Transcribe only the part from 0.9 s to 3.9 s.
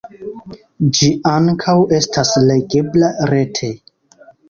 Ĝi ankaŭ estas legebla rete.